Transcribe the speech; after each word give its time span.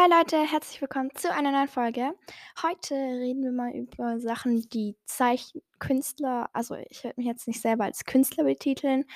Hi 0.00 0.08
Leute, 0.08 0.38
herzlich 0.38 0.80
willkommen 0.80 1.10
zu 1.16 1.32
einer 1.34 1.50
neuen 1.50 1.66
Folge. 1.66 2.14
Heute 2.62 2.94
reden 2.94 3.42
wir 3.42 3.50
mal 3.50 3.72
über 3.74 4.20
Sachen, 4.20 4.68
die 4.68 4.94
Zeichenkünstler 5.06 6.48
also 6.52 6.76
ich 6.88 7.02
würde 7.02 7.14
mich 7.16 7.26
jetzt 7.26 7.48
nicht 7.48 7.60
selber 7.60 7.82
als 7.82 8.04
Künstler 8.04 8.44
betiteln, 8.44 9.06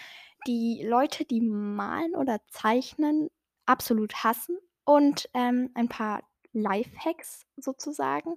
die 0.49 0.85
Leute, 0.85 1.25
die 1.25 1.41
malen 1.41 2.17
oder 2.17 2.41
zeichnen, 2.49 3.31
absolut 3.65 4.25
hassen 4.25 4.59
und, 4.83 5.29
ähm, 5.35 5.71
ein 5.75 5.89
paar 5.89 6.25
Lifehacks 6.53 7.47
sozusagen. 7.57 8.35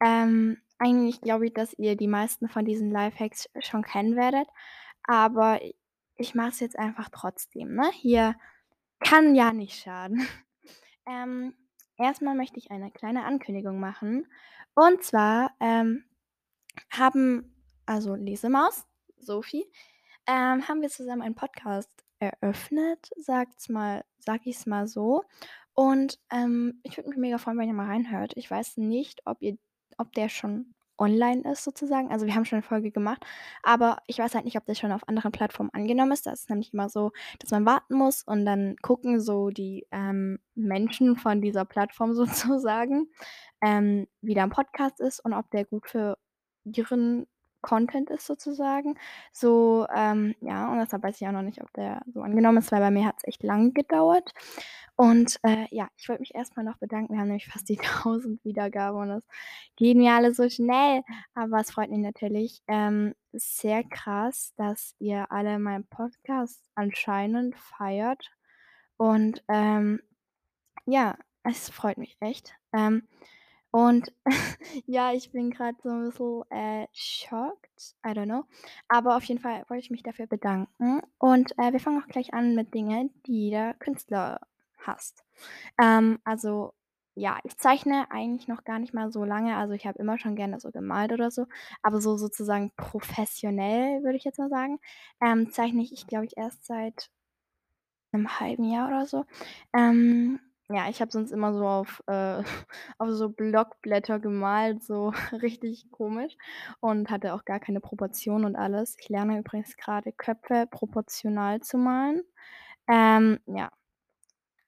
Ähm, 0.00 0.60
eigentlich 0.78 1.20
glaube 1.20 1.46
ich, 1.46 1.54
dass 1.54 1.72
ihr 1.74 1.96
die 1.96 2.08
meisten 2.08 2.48
von 2.48 2.64
diesen 2.64 2.90
Lifehacks 2.90 3.48
schon 3.60 3.84
kennen 3.84 4.16
werdet, 4.16 4.48
aber 5.04 5.60
ich 6.16 6.34
mache 6.34 6.48
es 6.48 6.58
jetzt 6.58 6.76
einfach 6.80 7.10
trotzdem, 7.12 7.76
ne? 7.76 7.88
Hier 7.92 8.34
kann 8.98 9.36
ja 9.36 9.52
nicht 9.52 9.80
schaden. 9.80 10.26
Ähm, 11.08 11.54
erst 11.96 12.22
möchte 12.22 12.58
ich 12.58 12.70
eine 12.70 12.90
kleine 12.90 13.24
Ankündigung 13.24 13.80
machen. 13.80 14.26
Und 14.74 15.02
zwar, 15.02 15.52
ähm, 15.60 16.04
haben 16.90 17.54
also 17.86 18.14
Lesemaus, 18.14 18.86
Sophie, 19.18 19.64
ähm, 20.26 20.66
haben 20.68 20.82
wir 20.82 20.88
zusammen 20.88 21.22
einen 21.22 21.34
Podcast 21.34 21.90
eröffnet, 22.18 23.10
sagt's 23.16 23.68
mal 23.68 24.04
sage 24.18 24.42
ich's 24.46 24.66
mal 24.66 24.86
so. 24.88 25.24
Und, 25.74 26.18
ähm, 26.30 26.80
ich 26.82 26.96
würde 26.96 27.10
mich 27.10 27.18
mega 27.18 27.38
freuen, 27.38 27.58
wenn 27.58 27.68
ihr 27.68 27.74
mal 27.74 27.86
reinhört. 27.86 28.32
Ich 28.36 28.50
weiß 28.50 28.78
nicht, 28.78 29.22
ob 29.26 29.40
ihr 29.40 29.56
ob 29.98 30.12
der 30.12 30.28
schon 30.28 30.74
online 30.98 31.42
ist 31.50 31.64
sozusagen. 31.64 32.10
Also, 32.10 32.26
wir 32.26 32.34
haben 32.34 32.44
schon 32.44 32.58
'ne 32.58 32.62
Folge 32.62 32.90
gemacht, 32.90 33.24
aber 33.62 33.98
ich 34.06 34.18
weiß 34.18 34.34
halt 34.34 34.44
nicht, 34.44 34.56
ob 34.56 34.66
der 34.66 34.74
schon 34.74 34.92
auf 34.92 35.08
anderen 35.08 35.32
Plattformen 35.32 35.70
angenommen 35.72 36.12
ist. 36.12 36.26
Das 36.26 36.40
ist 36.40 36.50
nämlich 36.50 36.72
immer 36.74 36.88
so, 36.88 37.12
dass 37.40 37.50
man 37.50 37.66
warten 37.66 37.94
muss 37.96 38.22
und 38.24 38.44
dann 38.46 38.76
gucken 38.82 39.20
so 39.20 39.50
die, 39.50 39.86
ähm, 39.92 40.38
Menschen 40.54 41.16
von 41.16 41.40
dieser 41.42 41.64
Plattform 41.64 42.14
sozusagen, 42.54 43.08
ähm, 43.62 44.06
wie 44.22 44.34
der 44.34 44.48
Podcast 44.48 45.00
ist 45.00 45.20
und 45.24 45.32
ob 45.34 45.50
der 45.50 45.64
gut 45.64 45.88
für 45.88 46.18
ihren 46.64 47.26
Content 47.66 48.10
ist 48.10 48.26
sozusagen. 48.26 48.94
So, 49.32 49.86
ähm, 49.94 50.34
ja, 50.40 50.70
und 50.70 50.78
deshalb 50.78 51.02
weiß 51.02 51.20
ich 51.20 51.26
auch 51.26 51.32
noch 51.32 51.42
nicht, 51.42 51.60
ob 51.62 51.72
der 51.72 52.00
so 52.14 52.22
angenommen 52.22 52.58
ist, 52.58 52.70
weil 52.70 52.80
bei 52.80 52.92
mir 52.92 53.06
hat's 53.06 53.24
echt 53.24 53.42
lang 53.42 53.74
gedauert. 53.74 54.32
Und, 54.96 55.38
äh, 55.42 55.66
ja, 55.70 55.88
ich 55.96 56.08
wollte 56.08 56.22
mich 56.22 56.34
erst 56.34 56.56
mal 56.56 56.62
noch 56.62 56.78
bedanken. 56.78 57.12
Wir 57.12 57.20
haben 57.20 57.26
nämlich 57.28 57.48
fast 57.48 57.68
die 57.68 57.78
1.000 57.80 58.38
Wiedergaben 58.44 59.00
und 59.00 59.08
das 59.08 59.24
gehen 59.76 59.98
mir 59.98 60.14
alle 60.14 60.32
so 60.32 60.48
schnell, 60.48 61.02
aber 61.34 61.60
es 61.60 61.70
freut 61.72 61.90
mich 61.90 61.98
natürlich, 62.00 62.62
ähm, 62.68 63.14
sehr 63.32 63.82
krass, 63.84 64.54
dass 64.56 64.94
ihr 64.98 65.30
alle 65.32 65.58
meinen 65.58 65.86
Podcast 65.88 66.62
anscheinend 66.76 67.56
feiert 67.56 68.30
und, 68.96 69.42
ähm, 69.48 70.00
ja, 70.86 71.16
es 71.42 71.68
freut 71.70 71.98
mich 71.98 72.16
echt. 72.20 72.54
Ähm, 72.72 73.06
und 73.76 74.12
ja, 74.86 75.12
ich 75.12 75.32
bin 75.32 75.50
grad 75.50 75.80
so 75.82 75.88
'n 75.90 76.04
bisschen, 76.06 76.42
äh, 76.50 76.86
shocked, 76.92 77.96
I 78.06 78.10
don't 78.10 78.26
know. 78.26 78.44
Aber 78.88 79.16
auf 79.16 79.24
jeden 79.24 79.40
Fall 79.40 79.64
wollte 79.68 79.82
ich 79.84 79.90
mich 79.90 80.02
dafür 80.02 80.26
bedanken 80.26 81.02
und, 81.18 81.52
äh, 81.58 81.72
wir 81.72 81.80
fangen 81.80 82.02
auch 82.02 82.08
gleich 82.08 82.34
an 82.34 82.54
mit 82.54 82.74
Dingen, 82.74 83.10
die 83.26 83.46
jeder 83.46 83.74
Künstler 83.74 84.40
hasst. 84.78 85.24
Ähm, 85.82 86.18
also, 86.24 86.74
ja, 87.14 87.38
ich 87.44 87.56
zeichne 87.58 88.10
eigentlich 88.10 88.48
noch 88.48 88.64
gar 88.64 88.78
nicht 88.78 88.94
mal 88.94 89.10
so 89.12 89.24
lange. 89.24 89.56
Also, 89.56 89.74
ich 89.74 89.86
habe 89.86 89.98
immer 89.98 90.18
schon 90.18 90.36
gerne 90.36 90.60
so 90.60 90.70
gemalt 90.70 91.12
oder 91.12 91.30
so, 91.30 91.46
aber 91.82 92.00
so 92.00 92.16
sozusagen 92.16 92.72
professionell, 92.76 94.02
würde 94.04 94.16
ich 94.18 94.24
jetzt 94.24 94.38
mal 94.38 94.50
sagen, 94.50 94.78
ähm, 95.22 95.50
zeichne 95.52 95.82
ich, 95.82 96.06
glaube 96.06 96.26
ich, 96.26 96.36
erst 96.38 96.64
seit 96.66 97.10
'nem 98.12 98.40
halben 98.40 98.64
Jahr 98.64 98.88
oder 98.88 99.06
so. 99.06 99.24
Ähm, 99.74 100.40
ja, 100.68 100.88
ich 100.88 101.00
habe 101.00 101.12
sonst 101.12 101.30
immer 101.30 101.52
so 101.54 101.66
auf, 101.66 102.02
äh 102.06 102.42
auf 102.98 103.10
so 103.10 103.28
Blockblätter 103.28 104.18
gemalt, 104.18 104.82
so 104.82 105.12
richtig 105.42 105.90
komisch 105.90 106.36
und 106.80 107.10
hatte 107.10 107.34
auch 107.34 107.44
gar 107.44 107.60
keine 107.60 107.80
Proportionen 107.80 108.44
und 108.44 108.56
alles. 108.56 108.96
Ich 109.00 109.08
lerne 109.08 109.38
übrigens 109.38 109.76
grade 109.76 110.12
Köpfe 110.12 110.66
proportional 110.70 111.60
zu 111.60 111.78
malen. 111.78 112.22
Ähm, 112.88 113.38
ja. 113.46 113.70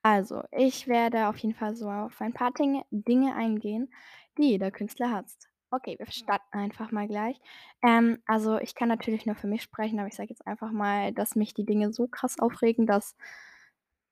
Also, 0.02 0.42
ich 0.52 0.86
werde 0.88 1.28
auf 1.28 1.36
jeden 1.38 1.54
Fall 1.54 1.74
so 1.76 1.90
auf 1.90 2.20
ein 2.20 2.32
paar 2.32 2.52
Dinge 2.52 2.84
Dinge 2.90 3.34
eingehen, 3.34 3.92
die 4.38 4.50
jeder 4.50 4.70
Künstler 4.70 5.10
hasst. 5.10 5.48
Okay, 5.70 5.96
wir 5.98 6.06
starten 6.10 6.56
einfach 6.58 6.92
mal 6.92 7.08
gleich. 7.08 7.38
Ähm, 7.82 8.18
also, 8.26 8.58
ich 8.58 8.74
kann 8.74 8.88
natürlich 8.88 9.26
nur 9.26 9.34
für 9.36 9.48
mich 9.48 9.62
sprechen, 9.62 9.98
aber 9.98 10.08
ich 10.08 10.14
sage 10.14 10.30
jetzt 10.30 10.46
einfach 10.46 10.70
mal, 10.72 11.12
dass 11.12 11.34
mich 11.36 11.52
die 11.54 11.66
Dinge 11.66 11.92
so 11.92 12.06
krass 12.08 12.38
aufregen, 12.38 12.86
dass 12.86 13.16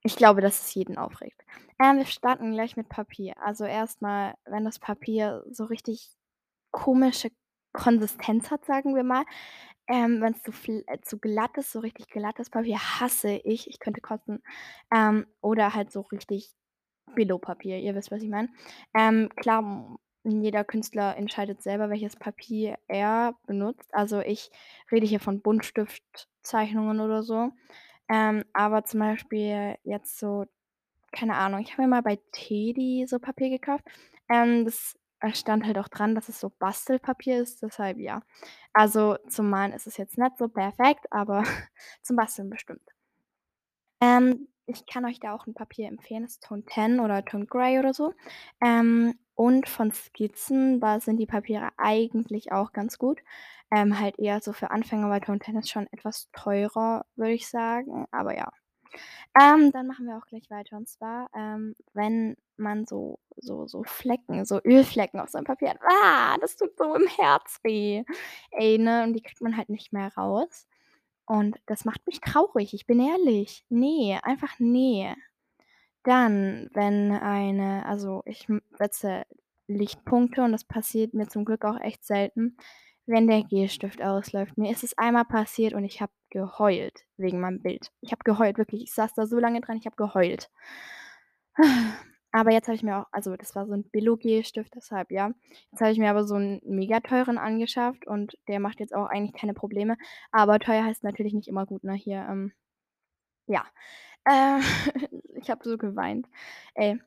ich 0.03 0.15
glaube, 0.15 0.41
dass 0.41 0.61
es 0.61 0.73
jeden 0.73 0.97
aufregt. 0.97 1.43
Ähm, 1.83 1.97
wir 1.97 2.05
starten 2.05 2.53
gleich 2.53 2.77
mit 2.77 2.89
Papier. 2.89 3.35
Also, 3.41 3.65
erst 3.65 4.01
mal, 4.01 4.35
wenn 4.45 4.65
das 4.65 4.79
Papier 4.79 5.43
so 5.49 5.65
richtig 5.65 6.11
komische 6.71 7.29
Konsistenz 7.73 8.51
hat, 8.51 8.65
sagen 8.65 8.95
wir 8.95 9.03
mal. 9.03 9.23
Ähm, 9.89 10.21
wenn's 10.21 10.43
zu 10.43 10.51
fl 10.51 10.83
äh, 10.87 10.99
zu 11.01 11.17
glatt 11.17 11.57
ist, 11.57 11.71
so 11.71 11.79
richtig 11.79 12.07
glattes 12.09 12.49
Papier 12.49 12.77
hasse 12.77 13.31
ich. 13.31 13.69
Ich 13.69 13.79
könnte 13.79 14.01
kotzen. 14.01 14.43
Ähm, 14.93 15.27
oder 15.41 15.73
halt 15.73 15.91
so 15.91 16.01
richtig 16.01 16.51
Billo-Papier. 17.15 17.79
Ihr 17.79 17.95
wisst, 17.95 18.11
was 18.11 18.21
ich 18.21 18.29
meine. 18.29 18.49
Ähm, 18.97 19.29
klar, 19.37 19.97
jeder 20.23 20.63
Künstler 20.65 21.15
entscheidet 21.15 21.61
selber, 21.61 21.89
welches 21.89 22.15
Papier 22.17 22.77
er 22.87 23.35
benutzt. 23.45 23.93
Also, 23.93 24.19
ich 24.19 24.49
rede 24.91 25.07
hier 25.07 25.19
von 25.19 25.41
Buntstiftzeichnungen 25.41 26.99
oder 26.99 27.23
so. 27.23 27.51
Ähm, 28.09 28.43
aber 28.53 28.83
zum 28.85 28.99
Beispiel 29.01 29.77
jetzt 29.83 30.17
so 30.19 30.45
keine 31.13 31.35
Ahnung, 31.37 31.61
ich 31.61 31.71
habe 31.73 31.83
mir 31.83 31.87
mal 31.89 32.01
bei 32.03 32.19
Teddy 32.33 33.05
so 33.07 33.19
Papier 33.19 33.49
gekauft. 33.49 33.83
Ähm, 34.29 34.65
das 34.65 34.95
da 35.21 35.33
stand 35.33 35.65
halt 35.65 35.77
auch 35.79 35.87
dran, 35.89 36.15
dass 36.15 36.29
es 36.29 36.39
so 36.39 36.51
Bastelpapier 36.59 37.41
ist, 37.41 37.63
deshalb 37.63 37.97
ja. 37.99 38.21
Also, 38.73 39.17
zum 39.29 39.49
Malen 39.49 39.73
ist 39.73 39.87
es 39.87 39.97
jetzt 39.97 40.17
nicht 40.17 40.37
so 40.37 40.47
perfekt, 40.49 41.07
aber 41.11 41.43
zum 42.03 42.17
Basteln 42.17 42.49
bestimmt. 42.51 42.81
Ähm, 44.01 44.47
ich 44.65 44.85
kann 44.85 45.05
euch 45.05 45.19
da 45.19 45.33
auch 45.33 45.47
'n 45.47 45.53
Papier 45.53 45.87
empfehlen, 45.87 46.23
das 46.23 46.33
ist 46.33 46.43
Tone 46.43 46.63
10 46.65 46.99
oder 46.99 47.23
Tone 47.25 47.45
Grey 47.45 47.79
oder 47.79 47.93
so. 47.93 48.13
Ähm, 48.61 49.17
und 49.35 49.69
von 49.69 49.91
Skizzen, 49.91 50.79
da 50.79 50.99
sind 50.99 51.17
die 51.17 51.25
Papiere 51.27 51.69
eigentlich 51.77 52.51
auch 52.51 52.73
ganz 52.73 52.97
gut. 52.97 53.19
Ähm, 53.71 53.99
halt 53.99 54.17
eher 54.17 54.39
so 54.41 54.53
für 54.53 54.71
Anfänger, 54.71 55.09
weil 55.09 55.21
10 55.21 55.57
ist 55.57 55.69
schon 55.69 55.87
etwas 55.91 56.29
teurer, 56.31 57.05
würde 57.15 57.33
ich 57.33 57.49
sagen, 57.49 58.07
aber 58.11 58.35
ja. 58.37 58.49
Ähm, 59.39 59.71
dann 59.71 59.87
machen 59.87 60.07
wir 60.07 60.17
auch 60.17 60.25
gleich 60.25 60.49
weiter 60.49 60.77
und 60.77 60.87
zwar, 60.87 61.29
ähm, 61.35 61.75
wenn 61.93 62.37
man 62.57 62.85
so 62.85 63.19
so 63.35 63.67
so 63.67 63.83
Flecken, 63.83 64.45
so 64.45 64.59
Ölflecken 64.63 65.19
auf 65.19 65.29
seinem 65.29 65.43
Papier 65.43 65.71
hat. 65.71 65.79
Ah, 65.83 66.37
das 66.39 66.55
tut 66.55 66.77
so 66.77 66.95
im 66.95 67.07
Herz 67.07 67.59
weh. 67.63 68.03
Ey, 68.51 68.77
ne, 68.79 69.03
und 69.03 69.13
die 69.13 69.21
kriegt 69.21 69.41
man 69.41 69.57
halt 69.57 69.69
nicht 69.69 69.93
mehr 69.93 70.11
raus. 70.15 70.67
Und 71.25 71.57
das 71.67 71.85
macht 71.85 72.05
mich 72.07 72.21
traurig, 72.21 72.73
ich 72.73 72.87
bin 72.87 72.99
ehrlich. 73.01 73.65
Ne, 73.69 74.19
einfach 74.23 74.59
ne. 74.59 75.15
Dann, 76.03 76.69
wenn 76.73 77.11
eine 77.11 77.85
also, 77.85 78.23
ich, 78.25 78.47
setze 78.77 79.25
Lichtpunkte 79.67 80.41
und 80.43 80.53
das 80.53 80.63
passiert 80.63 81.13
mir 81.13 81.27
zum 81.27 81.45
Glück 81.45 81.65
auch 81.65 81.79
echt 81.81 82.05
selten, 82.05 82.57
wenn 83.07 83.27
der 83.27 83.43
Gelstift 83.43 84.01
ausläuft. 84.01 84.57
Mir 84.57 84.71
ist 84.71 84.83
es 84.83 84.97
einmal 84.97 85.25
passiert 85.25 85.73
und 85.73 85.83
ich 85.85 86.01
habe 86.01 86.11
geheult 86.29 87.05
wegen 87.17 87.39
meinem 87.39 87.61
Bild. 87.61 87.91
Ich 88.01 88.11
habe 88.11 88.23
geheult, 88.25 88.57
wirklich. 88.57 88.83
Ich 88.83 88.93
saß 88.93 89.13
da 89.15 89.27
so 89.27 89.39
lange 89.39 89.61
dran, 89.61 89.77
ich 89.77 89.85
habe 89.85 89.95
geheult. 89.97 90.49
Aber 92.31 92.51
jetzt 92.51 92.67
habe 92.67 92.75
ich 92.75 92.83
mir 92.83 92.97
auch 92.99 93.05
also, 93.11 93.35
das 93.35 93.55
war 93.55 93.65
so 93.65 93.73
'n 93.73 93.83
Billo-Gelstift, 93.91 94.73
deshalb 94.75 95.11
ja. 95.11 95.31
Jetzt 95.71 95.81
habe 95.81 95.91
ich 95.91 95.97
mir 95.99 96.09
aber 96.09 96.25
so 96.25 96.35
'n 96.35 96.61
mega 96.65 96.99
teuren 96.99 97.37
angeschafft 97.37 98.05
und 98.07 98.37
der 98.47 98.59
macht 98.59 98.79
jetzt 98.79 98.93
auch 98.95 99.07
eigentlich 99.07 99.33
keine 99.39 99.53
Probleme. 99.53 99.97
Aber 100.31 100.59
teuer 100.59 100.83
heißt 100.83 101.03
natürlich 101.03 101.33
nicht 101.33 101.47
immer 101.47 101.65
gut, 101.65 101.83
ne? 101.83 101.93
Hier, 101.93 102.27
ähm 102.29 102.51
ja. 103.47 103.65
Äh, 104.25 104.59
ich 105.41 105.49
habe 105.51 105.67
so 105.69 105.77
geweint. 105.77 106.27
Ey. 106.75 106.99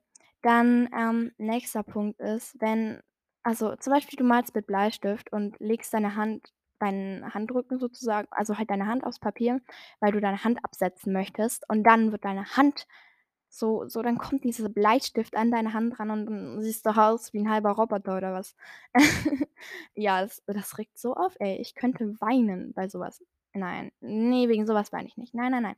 Dann, 0.42 0.88
ähm, 0.98 1.32
nächster 1.38 1.82
Punkt 1.84 2.20
ist, 2.20 2.56
wenn 2.60 3.00
also, 3.44 3.76
zum 3.76 3.92
Beispiel, 3.94 4.16
du 4.18 4.24
malst 4.24 4.54
mit 4.54 4.66
Bleistift 4.66 5.32
und 5.32 5.56
legst 5.60 5.92
deine 5.94 6.16
Hand 6.16 6.52
deinen 6.80 7.34
Handrücken 7.34 7.78
sozusagen 7.78 8.28
also, 8.30 8.56
halt 8.58 8.70
deine 8.70 8.86
Hand 8.86 9.04
aufs 9.04 9.18
Papier, 9.20 9.60
weil 10.00 10.12
du 10.12 10.20
deine 10.20 10.44
Hand 10.44 10.64
absetzen 10.64 11.12
möchtest 11.12 11.68
und 11.68 11.84
dann 11.84 12.10
wird 12.12 12.24
deine 12.24 12.46
Hand 12.56 12.86
so 13.50 13.86
so 13.88 14.02
dann 14.02 14.18
kommt 14.18 14.44
dieser 14.44 14.68
Bleistift 14.70 15.36
an 15.36 15.50
deine 15.50 15.74
Hand 15.74 15.98
ran 16.00 16.10
und 16.10 16.26
dann 16.26 16.62
siehst 16.62 16.86
du 16.86 16.90
aus 16.96 17.32
wie 17.34 17.38
'n 17.40 17.50
halber 17.50 17.72
Roboter 17.72 18.16
oder 18.18 18.32
was. 18.34 18.54
Ja, 19.94 20.22
das 20.22 20.42
das 20.46 20.78
regt 20.78 20.98
so 20.98 21.14
auf, 21.14 21.34
ey. 21.40 21.56
Ich 21.60 21.74
könnte 21.74 22.20
weinen 22.20 22.72
bei 22.74 22.88
so 22.88 23.00
was. 23.00 23.22
Nein, 23.54 23.92
ne, 24.00 24.48
wegen 24.48 24.66
so 24.66 24.74
was 24.74 24.92
weine 24.92 25.08
ich 25.08 25.16
nicht. 25.18 25.34
Nein, 25.34 25.50
nein, 25.52 25.62
nein. 25.64 25.76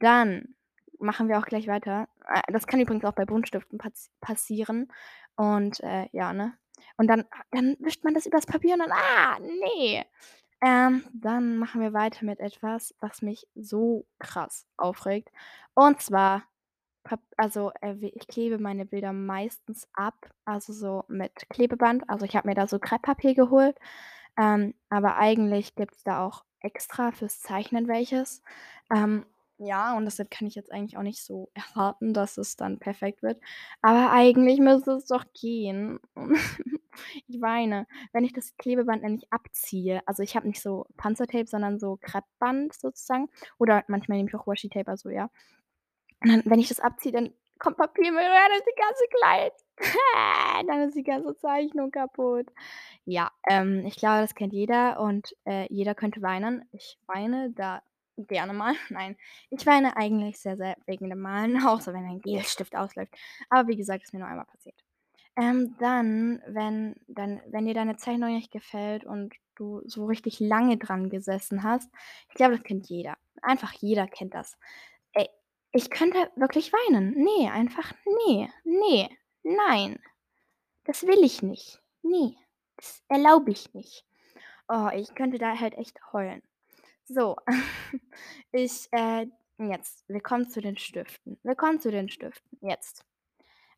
Dann 0.00 0.54
machen 1.00 1.28
wir 1.28 1.38
auch 1.40 1.46
gleich 1.46 1.68
weiter. 1.68 2.08
Äh, 2.28 2.42
das 2.52 2.66
kann 2.68 2.80
übrigens 2.80 3.04
auch 3.06 3.14
bei 3.14 3.24
Buntstiften 3.26 3.78
paz 3.78 4.10
passieren 4.20 4.88
und, 5.36 5.80
äh, 5.82 6.08
ja, 6.12 6.32
ne? 6.34 6.54
Und 6.96 7.08
dann 7.08 7.24
dann 7.50 7.76
wischt 7.80 8.04
man 8.04 8.14
das 8.14 8.26
übers 8.26 8.46
Papier 8.46 8.74
und 8.74 8.80
dann, 8.80 8.92
ah, 8.92 9.38
ne. 9.40 10.04
Ähm, 10.62 11.04
dann 11.12 11.58
machen 11.58 11.80
wir 11.82 11.92
weiter 11.92 12.24
mit 12.24 12.40
etwas, 12.40 12.94
was 13.00 13.22
mich 13.22 13.46
so 13.54 14.06
krass 14.18 14.66
aufregt. 14.78 15.30
Und 15.74 16.00
zwar 16.00 16.44
also, 17.36 17.72
äh, 17.80 17.94
ich 18.14 18.26
klebe 18.28 18.58
meine 18.58 18.86
Bilder 18.86 19.12
meistens 19.12 19.88
ab, 19.94 20.14
also 20.44 20.72
so 20.72 21.04
mit 21.08 21.32
Klebeband. 21.50 22.08
Also, 22.08 22.24
ich 22.26 22.36
habe 22.36 22.48
mir 22.48 22.54
da 22.54 22.66
so 22.66 22.78
Krepppapier 22.78 23.34
geholt, 23.34 23.78
ähm, 24.38 24.74
aber 24.90 25.16
eigentlich 25.16 25.74
gibt's 25.74 26.02
da 26.04 26.24
auch 26.26 26.44
extra 26.60 27.12
fürs 27.12 27.40
Zeichnen 27.40 27.88
welches. 27.88 28.42
Ähm, 28.94 29.26
ja, 29.58 29.96
und 29.96 30.04
deshalb 30.04 30.30
kann 30.30 30.46
ich 30.46 30.54
jetzt 30.54 30.70
eigentlich 30.70 30.96
auch 30.98 31.02
nicht 31.02 31.22
so 31.24 31.50
erwarten, 31.54 32.12
dass 32.12 32.36
es 32.36 32.56
dann 32.56 32.78
perfekt 32.78 33.22
wird. 33.22 33.40
Aber 33.82 34.12
eigentlich 34.12 34.60
müsste 34.60 34.92
es 34.92 35.06
doch 35.06 35.24
gehen. 35.32 36.00
Ich 37.26 37.42
weine, 37.42 37.86
wenn 38.14 38.24
ich 38.24 38.32
das 38.32 38.56
Klebeband 38.56 39.02
nämlich 39.02 39.30
abziehe. 39.30 40.00
Also, 40.06 40.22
ich 40.22 40.34
habe 40.34 40.46
nicht 40.46 40.62
so 40.62 40.86
Panzertape, 40.96 41.46
sondern 41.46 41.78
so 41.78 41.98
Kreppband 42.00 42.72
sozusagen 42.72 43.28
oder 43.58 43.84
manchmal 43.86 44.16
nehme 44.16 44.30
ich 44.30 44.34
auch 44.34 44.46
Washi-Tape, 44.46 44.90
also 44.90 45.10
ja. 45.10 45.28
Und 46.22 46.30
dann, 46.30 46.42
wenn 46.46 46.58
ich 46.58 46.68
das 46.68 46.80
abziehe, 46.80 47.12
dann 47.12 47.34
kommt 47.58 47.76
Papiermüll 47.76 48.22
rein 48.22 48.50
in 48.58 48.64
die 48.66 48.80
ganze 48.80 49.04
Kleid. 49.10 49.52
Dann 50.68 50.88
ist 50.88 50.96
die 50.96 51.02
ganze 51.02 51.36
Zeichnung 51.36 51.90
kaputt. 51.90 52.46
Ja, 53.04 53.30
ähm, 53.48 53.84
ich 53.84 53.96
glaube, 53.96 54.22
das 54.22 54.34
kennt 54.34 54.54
jeder 54.54 55.00
und, 55.00 55.36
äh, 55.44 55.66
jeder 55.72 55.94
könnte 55.94 56.22
weinen. 56.22 56.66
Ich 56.72 56.98
weine 57.06 57.50
da 57.50 57.82
gerne 58.16 58.52
mal. 58.52 58.74
Nein, 58.90 59.16
ich 59.50 59.66
weine 59.66 59.96
eigentlich 59.96 60.38
sehr, 60.38 60.56
sehr 60.56 60.76
wegen 60.86 61.08
dem 61.10 61.20
Malen, 61.20 61.56
außer 61.66 61.92
wenn 61.92 62.04
ein 62.04 62.20
Gelstift 62.20 62.76
ausläuft. 62.76 63.14
Aber 63.50 63.68
wie 63.68 63.76
gesagt, 63.76 64.04
ist 64.04 64.12
mir 64.12 64.20
nur 64.20 64.28
einmal 64.28 64.46
passiert. 64.46 64.76
Ähm, 65.38 65.76
dann, 65.78 66.42
wenn 66.46 66.94
dann 67.08 67.42
wenn 67.48 67.66
dir 67.66 67.74
deine 67.74 67.96
Zeichnung 67.96 68.34
nicht 68.34 68.50
gefällt 68.50 69.04
und 69.04 69.34
du 69.54 69.82
so 69.84 70.06
richtig 70.06 70.40
lange 70.40 70.78
dran 70.78 71.10
gesessen 71.10 71.62
hast 71.62 71.90
ich 72.28 72.34
glaube, 72.34 72.56
das 72.56 72.64
kennt 72.64 72.88
jeder. 72.88 73.16
Einfach 73.42 73.72
jeder 73.72 74.06
kennt 74.06 74.34
das. 74.34 74.56
Ey, 75.12 75.28
ich 75.72 75.90
könnte 75.90 76.30
wirklich 76.36 76.72
weinen. 76.72 77.14
Ne, 77.14 77.50
einfach 77.52 77.92
ne, 78.04 78.50
ne, 78.64 79.10
nein. 79.42 79.98
Das 80.84 81.06
will 81.06 81.22
ich 81.24 81.42
nicht. 81.42 81.80
Ne, 82.02 82.34
das 82.76 83.02
erlaube 83.08 83.50
ich 83.50 83.72
nicht. 83.74 84.04
Oh, 84.68 84.88
ich 84.94 85.14
könnte 85.14 85.38
da 85.38 85.58
halt 85.58 85.74
echt 85.74 85.98
heulen. 86.12 86.42
So, 87.08 87.36
ich, 88.52 88.88
äh 88.92 89.26
jetzt, 89.58 90.04
wir 90.08 90.20
kommen 90.20 90.48
zu 90.50 90.60
den 90.60 90.76
Stiften. 90.76 91.38
Wir 91.42 91.54
kommen 91.54 91.80
zu 91.80 91.90
den 91.90 92.08
Stiften, 92.08 92.58
jetzt. 92.60 93.04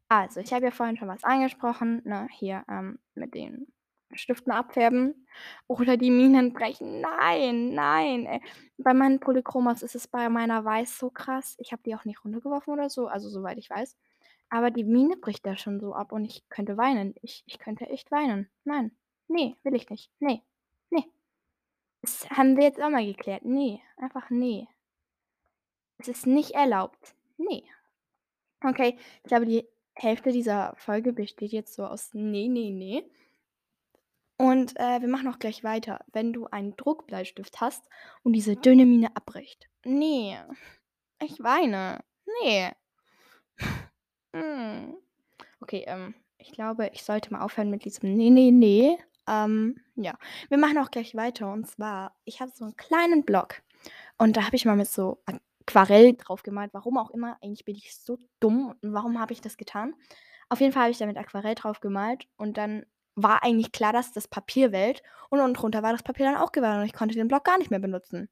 Also, 0.09 0.41
ich 0.41 0.53
habe 0.53 0.67
ja 0.67 0.71
vorhin 0.71 0.97
schon 0.97 1.09
was 1.09 1.25
angesprochen, 1.25 2.03
ne, 2.05 2.29
hier, 2.33 2.65
ähm, 2.69 2.99
mit 3.15 3.35
den 3.35 3.69
Stiften 4.15 4.53
abfärben 4.53 5.27
oder 5.69 5.97
die 5.99 6.11
Minen 6.11 6.55
brechen. 6.55 7.03
Nein, 7.03 7.75
nein, 7.75 8.27
ey. 8.27 8.41
Bei 8.79 8.95
meinen 8.95 9.21
Polychromos 9.21 9.83
ist 9.83 9.95
es 9.95 10.09
bei 10.09 10.29
meiner 10.31 10.65
Weiß 10.65 10.99
so 10.99 11.11
krass. 11.11 11.57
Ich 11.59 11.73
habe 11.73 11.83
die 11.85 11.95
auch 11.95 12.05
nicht 12.07 12.25
runtergeworfen 12.25 12.73
oder 12.73 12.89
so, 12.91 13.09
also 13.09 13.29
soweit 13.29 13.59
ich 13.59 13.71
weiß. 13.71 13.97
Aber 14.51 14.71
die 14.71 14.85
Mine 14.85 15.17
bricht 15.19 15.45
da 15.47 15.57
schon 15.59 15.79
so 15.81 15.95
ab 15.95 16.13
und 16.13 16.25
ich 16.25 16.49
könnte 16.49 16.79
weinen. 16.79 17.15
Ich 17.23 17.45
ich 17.47 17.59
könnte 17.59 17.87
echt 17.89 18.11
weinen. 18.11 18.51
Nein, 18.65 18.93
ne, 19.29 19.57
will 19.63 19.75
ich 19.75 19.91
nicht. 19.91 20.11
Ne, 20.21 20.29
ne. 20.29 20.43
Das 22.09 22.27
haben 22.31 22.57
wir 22.57 22.65
jetzt 22.65 22.81
auch 22.81 22.89
mal 22.89 23.05
geklärt. 23.05 23.45
Ne, 23.45 23.81
einfach 23.99 24.31
ne. 24.31 24.67
Es 26.01 26.07
ist 26.09 26.27
nicht 26.27 26.53
erlaubt. 26.53 27.15
Ne. 27.39 27.63
Okay, 28.65 28.97
ich 29.23 29.29
glaube, 29.29 29.47
die 29.47 29.67
Hälfte 29.95 30.33
dieser 30.33 30.75
Folge 30.77 31.13
besteht 31.13 31.53
jetzt 31.53 31.75
so 31.75 31.85
aus 31.87 32.15
„ne, 32.15 32.49
ne, 32.49 32.73
ne“. 32.73 33.05
Und, 34.41 34.79
äh, 34.79 35.01
wir 35.01 35.09
machen 35.09 35.29
auch 35.29 35.39
gleich 35.41 35.65
weiter. 35.65 36.01
Wenn 36.13 36.33
du 36.33 36.47
einen 36.47 36.77
Druckbleistift 36.77 37.61
hast 37.61 37.85
und 38.23 38.33
diese 38.35 38.55
dünne 38.57 38.87
Mine 38.87 39.15
abbricht. 39.17 39.69
Ne, 39.85 40.49
ich 41.23 41.41
weine. 41.43 42.01
Ne. 42.45 42.73
Hm. 44.35 44.97
Okay, 45.61 45.85
ähm, 45.87 46.15
ich 46.39 46.53
glaube, 46.53 46.91
ich 46.95 47.05
sollte 47.05 47.33
mal 47.33 47.43
aufhören 47.43 47.71
mit 47.71 47.85
diesem 47.85 48.17
„ne, 48.17 48.31
ne, 48.31 48.53
ne“. 48.53 48.99
Ähm, 49.29 49.81
ja, 49.97 50.17
wir 50.49 50.59
machen 50.59 50.79
auch 50.79 50.91
gleich 50.91 51.15
weiter 51.15 51.53
und 51.53 51.67
zwar, 51.67 52.17
ich 52.25 52.41
habe 52.41 52.51
so 52.55 52.65
'n 52.65 52.77
kleinen 52.77 53.25
Block 53.25 53.63
und 54.19 54.37
da 54.37 54.47
habe 54.47 54.57
ich 54.57 54.65
mal 54.65 54.77
mit 54.77 54.89
so 54.89 55.23
Aquarell 55.67 56.15
drauf 56.15 56.43
gemalt, 56.43 56.73
warum 56.73 56.97
auch 56.99 57.11
immer. 57.11 57.37
Eigentlich 57.43 57.65
bin 57.65 57.77
ich 57.77 57.97
so 57.97 58.19
dumm 58.41 58.75
und 58.83 58.95
warum 58.95 59.21
habe 59.21 59.33
ich 59.35 59.41
das 59.43 59.57
getan? 59.59 59.95
Auf 60.49 60.61
jeden 60.61 60.73
Fall 60.73 60.85
habe 60.85 60.93
ich 60.93 60.99
da 60.99 61.07
mit 61.07 61.19
Aquarell 61.19 61.55
drauf 61.55 61.81
gemalt 61.81 62.27
und 62.37 62.57
dann 62.57 62.87
war 63.17 63.43
eigentlich 63.43 63.73
klar, 63.73 63.93
dass 63.93 64.13
das 64.13 64.29
Papier 64.29 64.73
wellt 64.73 65.03
und 65.31 65.41
unten 65.41 65.55
drunter 65.55 65.83
war 65.83 65.93
das 65.93 66.03
Papier 66.03 66.27
dann 66.27 66.37
auch 66.37 66.53
gewellt 66.53 66.79
und 66.79 66.87
ich 66.87 66.93
konnte 66.95 67.15
den 67.17 67.29
Block 67.29 67.45
gar 67.45 67.59
nicht 67.59 67.71
mehr 67.71 67.81
benutzen. 67.81 68.31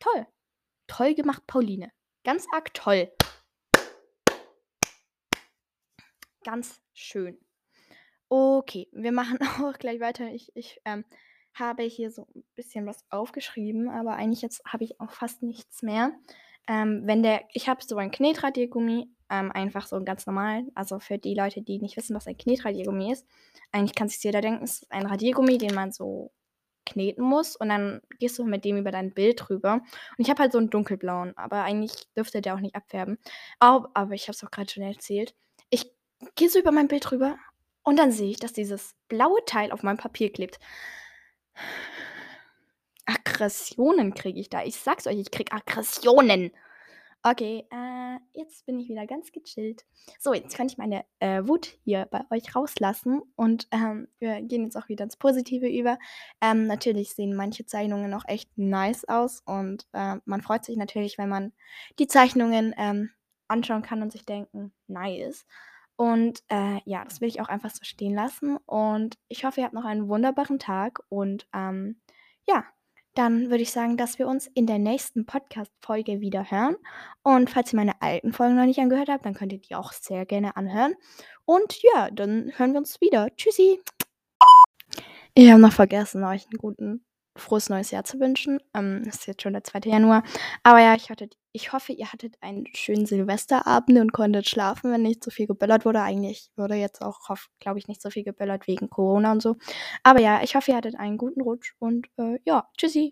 Toll. 0.00 0.26
Toll 0.86 1.14
gemacht, 1.14 1.46
Pauline. 1.46 1.90
Ganz 2.24 2.46
arg 2.52 2.72
toll. 2.74 3.10
Ganz 6.44 6.80
schön. 6.94 7.43
Okay, 8.32 8.88
wir 8.92 9.12
machen 9.12 9.38
auch 9.62 9.78
gleich 9.78 10.00
weiter. 10.00 10.26
Ich 10.32 10.50
ich, 10.54 10.80
ähm, 10.84 11.04
habe 11.54 11.84
hier 11.84 12.10
so 12.10 12.22
'n 12.34 12.44
bisschen 12.56 12.86
was 12.86 13.04
aufgeschrieben, 13.10 13.88
aber 13.88 14.16
eigentlich 14.16 14.42
jetzt 14.42 14.62
habe 14.66 14.82
ich 14.84 15.00
auch 15.00 15.12
fast 15.12 15.42
nichts 15.42 15.82
mehr. 15.82 16.12
Ähm, 16.66 17.02
wenn 17.04 17.22
der 17.22 17.42
ich 17.52 17.68
habe 17.68 17.84
so 17.84 17.96
ein 17.96 18.10
Knetradiergummi, 18.10 19.08
ähm, 19.30 19.52
einfach 19.52 19.86
so 19.86 20.02
ganz 20.02 20.26
normalen. 20.26 20.70
Also, 20.74 20.98
für 20.98 21.18
die 21.18 21.34
Leute, 21.34 21.62
die 21.62 21.78
nicht 21.78 21.96
wissen, 21.96 22.16
was 22.16 22.26
ein 22.26 22.36
Knetradiergummi 22.38 23.12
ist. 23.12 23.26
Eigentlich 23.72 23.94
kann 23.94 24.08
sich's 24.08 24.22
jeder 24.24 24.40
denken, 24.40 24.64
es 24.64 24.82
ist 24.82 24.90
ein 24.92 25.06
Radiergummi, 25.06 25.58
den 25.58 25.74
man 25.74 25.92
so 25.92 26.32
kneten 26.86 27.22
muss 27.24 27.56
und 27.56 27.68
dann 27.70 28.02
gehst 28.20 28.38
du 28.38 28.44
mit 28.44 28.64
dem 28.64 28.76
über 28.78 28.90
dein 28.92 29.12
Bild 29.14 29.40
drüber. 29.48 29.74
Und 29.74 29.82
ich 30.18 30.30
habe 30.30 30.42
halt 30.42 30.52
so 30.52 30.58
'n 30.58 30.70
dunkelblauen, 30.70 31.36
aber 31.36 31.62
eigentlich 31.64 31.92
dürfte 32.16 32.40
der 32.42 32.54
auch 32.56 32.60
nicht 32.60 32.76
abfärben. 32.76 33.18
Ab 33.60 33.90
aber 33.94 34.14
ich 34.14 34.24
habe 34.24 34.32
es 34.34 34.40
doch 34.40 34.50
grad 34.50 34.70
schon 34.72 34.82
erzählt. 34.84 35.34
Ich 35.70 35.92
gehe 36.36 36.48
so 36.50 36.58
über 36.60 36.72
mein 36.72 36.88
Bild 36.88 37.10
drüber 37.10 37.38
und 37.84 37.98
dann 37.98 38.12
sehe 38.12 38.30
ich, 38.30 38.38
dass 38.38 38.52
dieses 38.52 38.94
blaue 39.08 39.44
Teil 39.46 39.72
auf 39.72 39.82
meinem 39.82 39.98
Papier 39.98 40.32
klebt. 40.32 40.58
Aggressionen 43.06 44.14
kriege 44.14 44.40
ich 44.40 44.48
da. 44.48 44.62
Ich 44.64 44.76
sage 44.76 44.98
es 45.00 45.06
euch, 45.06 45.18
ich 45.18 45.30
kriege 45.30 45.52
Aggressionen. 45.52 46.50
Okay, 47.22 47.66
äh, 47.70 48.18
jetzt 48.34 48.66
bin 48.66 48.78
ich 48.80 48.88
wieder 48.88 49.06
ganz 49.06 49.32
gechillt. 49.32 49.84
So, 50.20 50.34
jetzt 50.34 50.56
kann 50.56 50.66
ich 50.68 50.78
meine, 50.78 51.04
äh, 51.20 51.42
Wut 51.46 51.66
hier 51.84 52.06
bei 52.10 52.22
euch 52.30 52.54
rauslassen 52.56 53.22
und, 53.36 53.68
ähm, 53.72 54.08
wir 54.18 54.42
gehen 54.42 54.64
jetzt 54.64 54.76
auch 54.76 54.88
wieder 54.88 55.04
ins 55.04 55.16
Positive 55.16 55.68
über. 55.68 55.98
Ähm, 56.42 56.66
natürlich 56.66 57.14
sehen 57.14 57.34
manche 57.36 57.66
Zeichnungen 57.66 58.14
auch 58.14 58.24
echt 58.28 58.50
nice 58.58 59.06
aus 59.08 59.42
und, 59.46 59.86
äh, 59.94 60.16
man 60.26 60.42
freut 60.42 60.64
sich 60.66 60.76
natürlich, 60.76 61.18
wenn 61.18 61.30
man 61.30 61.52
die 61.98 62.08
Zeichnungen, 62.08 62.74
ähm, 62.78 63.10
anschauen 63.48 63.82
kann 63.82 64.02
und 64.02 64.12
sich 64.12 64.26
denken: 64.26 64.72
„Nice.“ 64.88 65.46
Und, 65.96 66.42
äh, 66.48 66.80
ja, 66.84 67.04
das 67.04 67.20
will 67.20 67.28
ich 67.28 67.40
auch 67.40 67.48
einfach 67.48 67.70
so 67.70 67.84
stehen 67.84 68.14
lassen 68.14 68.56
und 68.66 69.16
ich 69.28 69.44
hoffe, 69.44 69.60
ihr 69.60 69.64
habt 69.64 69.74
noch 69.74 69.84
einen 69.84 70.08
wunderbaren 70.08 70.58
Tag 70.58 71.00
und, 71.08 71.46
ähm, 71.54 72.00
ja, 72.46 72.64
dann 73.14 73.48
würde 73.50 73.62
ich 73.62 73.70
sagen, 73.70 73.96
dass 73.96 74.18
wir 74.18 74.26
uns 74.26 74.48
in 74.48 74.66
der 74.66 74.78
nächsten 74.80 75.24
Podcast-Folge 75.24 76.20
wieder 76.20 76.50
hören. 76.50 76.76
Und 77.22 77.48
falls 77.48 77.72
ihr 77.72 77.76
meine 77.76 78.02
alten 78.02 78.32
Folgen 78.32 78.56
noch 78.56 78.64
nicht 78.64 78.80
angehört 78.80 79.08
habt, 79.08 79.24
dann 79.24 79.34
könnt 79.34 79.52
ihr 79.52 79.60
die 79.60 79.76
auch 79.76 79.92
sehr 79.92 80.26
gerne 80.26 80.56
anhören. 80.56 80.94
Und 81.44 81.80
ja, 81.82 82.10
dann 82.10 82.50
hören 82.56 82.72
wir 82.72 82.78
uns 82.80 83.00
wieder. 83.00 83.28
Tschüssi. 83.36 83.80
Ich 85.34 85.50
habe 85.50 85.60
noch 85.60 85.72
vergessen, 85.72 86.24
euch 86.24 86.46
'n 86.46 86.58
guten 86.58 87.04
frohes 87.36 87.68
neues 87.68 87.90
Jahr 87.90 88.04
zu 88.04 88.20
wünschen. 88.20 88.60
Ähm, 88.74 89.02
ist 89.06 89.26
jetzt 89.26 89.42
schon 89.42 89.52
der 89.52 89.64
2. 89.64 89.80
Januar. 89.84 90.22
Aber 90.62 90.80
ja, 90.80 90.94
ich 90.94 91.10
hattet 91.10 91.36
ich 91.56 91.72
hoffe, 91.72 91.92
ihr 91.92 92.12
hattet 92.12 92.34
einen 92.40 92.66
schönen 92.74 93.06
Silvesterabend 93.06 94.00
und 94.00 94.12
konntet 94.12 94.48
schlafen, 94.48 94.90
wenn 94.90 95.02
nicht 95.02 95.22
so 95.22 95.30
viel 95.30 95.46
geböllert 95.46 95.84
wurde. 95.84 96.02
Eigentlich 96.02 96.50
wurde 96.56 96.74
jetzt 96.74 97.00
auch, 97.00 97.20
glaube 97.60 97.78
ich, 97.78 97.86
nicht 97.86 98.02
so 98.02 98.10
viel 98.10 98.24
geböllert 98.24 98.66
wegen 98.66 98.90
Corona 98.90 99.30
und 99.30 99.40
so. 99.40 99.54
Aber 100.02 100.20
ja, 100.20 100.42
ich 100.42 100.56
hoffe, 100.56 100.72
ihr 100.72 100.76
hattet 100.76 100.96
einen 100.98 101.16
guten 101.16 101.42
Rutsch 101.42 101.74
und, 101.78 102.08
äh, 102.18 102.40
ja, 102.44 102.68
tschüssi. 102.76 103.02